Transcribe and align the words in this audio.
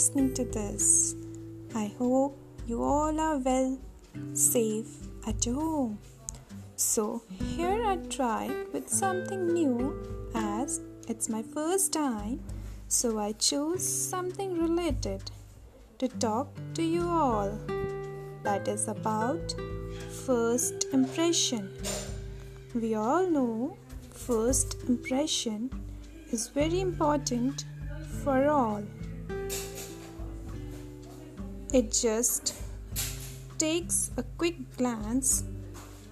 listening 0.00 0.32
to 0.32 0.44
this. 0.44 1.14
I 1.74 1.92
hope 1.98 2.34
you 2.66 2.82
all 2.82 3.20
are 3.20 3.36
well, 3.36 3.78
safe 4.32 4.92
at 5.26 5.44
home. 5.44 5.98
So, 6.74 7.22
here 7.38 7.84
I 7.84 7.96
try 8.08 8.48
with 8.72 8.88
something 8.88 9.52
new 9.52 9.82
as 10.34 10.80
it's 11.06 11.28
my 11.28 11.42
first 11.42 11.92
time, 11.92 12.40
so 12.88 13.18
I 13.18 13.32
chose 13.32 13.86
something 13.86 14.58
related 14.58 15.30
to 15.98 16.08
talk 16.08 16.48
to 16.76 16.82
you 16.82 17.06
all. 17.06 17.52
That 18.42 18.68
is 18.68 18.88
about 18.88 19.54
first 20.24 20.86
impression. 20.94 21.68
We 22.74 22.94
all 22.94 23.28
know 23.28 23.76
first 24.14 24.78
impression 24.88 25.70
is 26.32 26.48
very 26.48 26.80
important 26.80 27.66
for 28.24 28.48
all. 28.48 28.82
It 31.72 31.92
just 31.92 32.54
takes 33.56 34.10
a 34.16 34.24
quick 34.38 34.56
glance, 34.76 35.44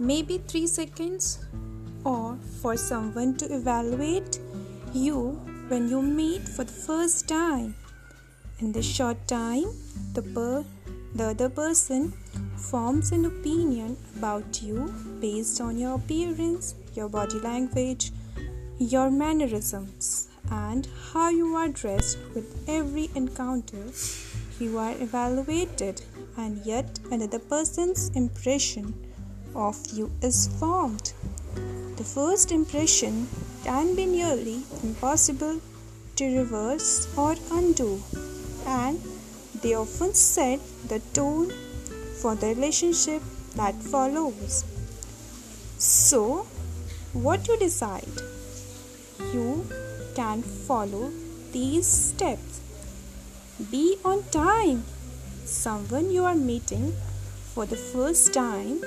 maybe 0.00 0.38
3 0.38 0.66
seconds, 0.66 1.46
or 2.04 2.36
for 2.60 2.76
someone 2.76 3.36
to 3.36 3.46
evaluate 3.54 4.40
you 4.92 5.40
when 5.68 5.88
you 5.88 6.02
meet 6.02 6.42
for 6.42 6.64
the 6.64 6.72
first 6.72 7.28
time. 7.28 7.76
In 8.58 8.72
this 8.72 8.84
short 8.84 9.28
time, 9.28 9.66
the, 10.14 10.22
per- 10.22 10.64
the 11.14 11.24
other 11.30 11.48
person 11.48 12.12
forms 12.56 13.12
an 13.12 13.24
opinion 13.24 13.96
about 14.16 14.60
you 14.60 14.92
based 15.20 15.60
on 15.60 15.78
your 15.78 15.94
appearance, 15.94 16.74
your 16.94 17.08
body 17.08 17.38
language, 17.38 18.10
your 18.78 19.08
mannerisms, 19.08 20.23
and 20.50 20.88
how 21.12 21.30
you 21.30 21.54
are 21.54 21.68
dressed 21.68 22.18
with 22.34 22.68
every 22.68 23.10
encounter. 23.14 23.84
You 24.58 24.78
are 24.78 24.92
evaluated, 24.92 26.02
and 26.36 26.64
yet 26.64 26.98
another 27.10 27.38
person's 27.38 28.08
impression 28.14 28.94
of 29.54 29.76
you 29.92 30.10
is 30.22 30.48
formed. 30.58 31.12
The 31.96 32.04
first 32.04 32.52
impression 32.52 33.28
can 33.64 33.94
be 33.94 34.06
nearly 34.06 34.62
impossible 34.82 35.60
to 36.16 36.38
reverse 36.38 37.08
or 37.16 37.36
undo, 37.52 38.02
and 38.66 39.00
they 39.62 39.74
often 39.74 40.14
set 40.14 40.60
the 40.88 41.00
tone 41.12 41.50
for 42.20 42.34
the 42.34 42.48
relationship 42.48 43.22
that 43.56 43.74
follows. 43.74 44.64
So, 45.78 46.46
what 47.12 47.46
you 47.48 47.56
decide? 47.58 48.08
You 49.32 49.66
can 50.14 50.42
follow 50.42 51.10
these 51.52 51.86
steps. 51.86 52.60
Be 53.70 53.96
on 54.04 54.22
time. 54.30 54.84
Someone 55.44 56.10
you 56.10 56.24
are 56.24 56.34
meeting 56.34 56.92
for 57.54 57.66
the 57.66 57.76
first 57.76 58.32
time 58.34 58.80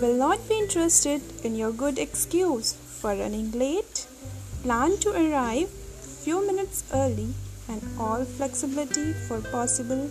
will 0.00 0.14
not 0.14 0.48
be 0.48 0.58
interested 0.58 1.22
in 1.44 1.56
your 1.56 1.72
good 1.72 1.98
excuse 1.98 2.72
for 2.74 3.14
running 3.14 3.50
late. 3.52 4.06
Plan 4.62 4.98
to 4.98 5.10
arrive 5.10 5.70
few 6.24 6.46
minutes 6.46 6.84
early 6.94 7.34
and 7.68 7.82
all 7.98 8.24
flexibility 8.24 9.12
for 9.26 9.40
possible 9.40 10.10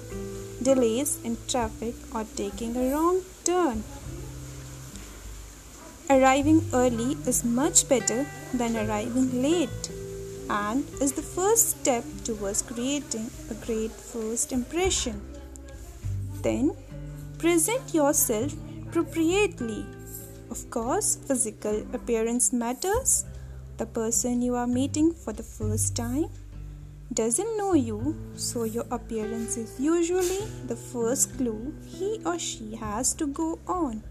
delays 0.62 1.20
in 1.24 1.38
traffic 1.48 1.96
or 2.14 2.26
taking 2.36 2.76
a 2.76 2.92
wrong 2.92 3.22
turn. 3.44 3.84
Arriving 6.10 6.62
early 6.74 7.16
is 7.26 7.44
much 7.46 7.88
better 7.88 8.26
than 8.54 8.76
arriving 8.76 9.42
late 9.42 9.91
and 10.52 10.84
is 11.00 11.14
the 11.14 11.22
first 11.22 11.70
step 11.80 12.04
towards 12.26 12.62
creating 12.62 13.32
a 13.50 13.54
great 13.66 13.92
first 13.92 14.52
impression. 14.52 15.22
Then, 16.42 16.76
present 17.38 17.94
yourself 17.94 18.54
appropriately. 18.84 19.86
Of 20.50 20.70
course, 20.70 21.16
physical 21.16 21.86
appearance 21.94 22.52
matters. 22.52 23.24
The 23.78 23.86
person 23.86 24.42
you 24.42 24.56
are 24.56 24.68
meeting 24.68 25.14
for 25.14 25.32
the 25.32 25.44
first 25.44 25.96
time 25.96 26.30
doesn't 27.14 27.58
know 27.58 27.74
you, 27.74 28.16
so 28.36 28.64
your 28.64 28.86
appearance 28.92 29.56
is 29.56 29.80
usually 29.80 30.44
the 30.68 30.76
first 30.76 31.38
clue 31.38 31.74
he 31.88 32.20
or 32.26 32.38
she 32.38 32.76
has 32.76 33.14
to 33.16 33.28
go 33.28 33.60
on. 33.68 34.04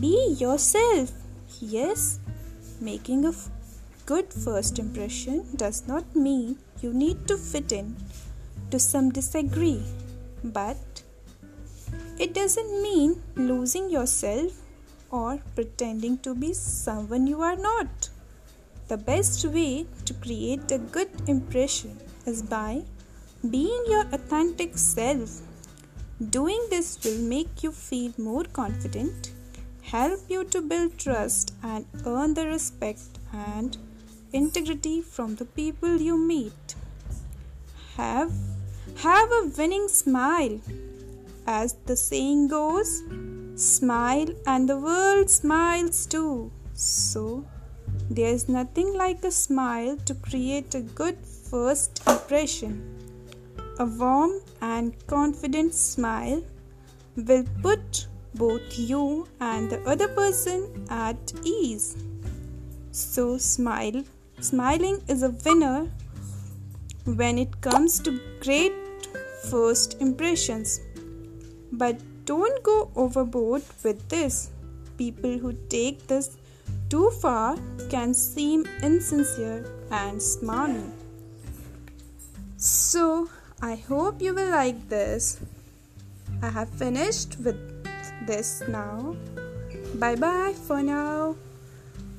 Be 0.00 0.36
yourself. 0.38 1.12
Yes, 1.60 2.18
making 2.80 3.24
a 3.24 3.32
good 4.06 4.32
first 4.32 4.78
impression 4.78 5.44
does 5.56 5.86
not 5.88 6.14
mean 6.14 6.56
you 6.80 6.92
need 6.92 7.26
to 7.28 7.36
fit 7.36 7.72
in. 7.72 7.96
To 8.70 8.78
some 8.78 9.10
disagree, 9.10 9.82
but 10.42 11.02
it 12.18 12.34
doesn't 12.34 12.82
mean 12.82 13.22
losing 13.36 13.90
yourself 13.90 14.52
or 15.10 15.38
pretending 15.54 16.18
to 16.18 16.34
be 16.34 16.52
someone 16.52 17.26
you 17.26 17.42
are 17.42 17.56
not. 17.56 18.08
The 18.88 18.96
best 18.96 19.44
way 19.44 19.86
to 20.04 20.14
create 20.14 20.70
a 20.70 20.78
good 20.78 21.10
impression 21.26 21.98
is 22.26 22.42
by 22.42 22.82
being 23.50 23.84
your 23.88 24.06
authentic 24.12 24.78
self. 24.78 25.40
Doing 26.30 26.66
this 26.70 26.98
will 27.04 27.22
make 27.22 27.62
you 27.62 27.72
feel 27.72 28.12
more 28.18 28.44
confident 28.44 29.32
help 29.90 30.20
you 30.28 30.42
to 30.42 30.60
build 30.60 30.98
trust 30.98 31.54
and 31.62 31.86
earn 32.04 32.34
the 32.34 32.44
respect 32.44 33.20
and 33.32 33.78
integrity 34.36 35.00
from 35.00 35.36
the 35.36 35.44
people 35.44 36.00
you 36.08 36.16
meet. 36.18 36.74
Have 37.96 38.32
have 39.02 39.30
a 39.32 39.50
winning 39.58 39.88
smile. 39.88 40.60
As 41.46 41.74
the 41.86 41.96
saying 41.96 42.48
goes, 42.48 43.02
smile 43.54 44.28
and 44.46 44.68
the 44.68 44.78
world 44.78 45.30
smiles 45.30 46.06
too. 46.06 46.50
So, 46.74 47.44
there 48.10 48.32
is 48.32 48.48
nothing 48.48 48.92
like 48.94 49.24
a 49.24 49.30
smile 49.30 49.96
to 50.06 50.14
create 50.14 50.74
a 50.74 50.80
good 50.80 51.18
first 51.50 52.02
impression. 52.06 52.74
A 53.78 53.86
warm 53.86 54.40
and 54.60 54.94
confident 55.06 55.74
smile 55.74 56.42
will 57.16 57.44
put 57.62 58.06
both 58.34 58.78
you 58.78 59.26
and 59.40 59.70
the 59.70 59.80
other 59.88 60.08
person 60.08 60.86
at 60.90 61.32
ease. 61.44 61.96
So, 62.90 63.38
smile. 63.38 64.04
Smiling 64.40 65.02
is 65.08 65.22
a 65.22 65.30
winner 65.44 65.90
when 67.04 67.38
it 67.38 67.60
comes 67.60 67.98
to 68.00 68.20
great 68.40 68.72
first 69.50 70.00
impressions. 70.00 70.80
But 71.72 72.00
don't 72.26 72.62
go 72.62 72.90
overboard 72.94 73.62
with 73.82 74.08
this. 74.08 74.50
People 74.98 75.38
who 75.38 75.52
take 75.68 76.06
this 76.06 76.36
too 76.88 77.10
far 77.22 77.56
can 77.90 78.12
seem 78.14 78.66
insincere 78.82 79.64
and 79.90 80.20
smarmy. 80.20 80.90
So, 82.56 83.28
I 83.62 83.76
hope 83.76 84.20
you 84.20 84.34
will 84.34 84.50
like 84.50 84.88
this. 84.88 85.40
I 86.42 86.50
have 86.50 86.68
finished 86.68 87.38
with 87.38 87.56
this 88.26 88.62
now. 88.68 89.16
Bye 89.94 90.16
bye 90.16 90.52
for 90.52 90.82
now. 90.82 91.36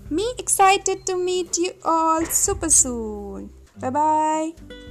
Me 0.09 0.33
excited 0.37 1.05
to 1.05 1.17
meet 1.17 1.57
you 1.57 1.73
all 1.83 2.23
super 2.25 2.69
soon. 2.69 3.49
Bye 3.79 3.89
bye. 3.89 4.86